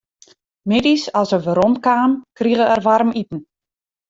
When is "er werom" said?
1.37-1.75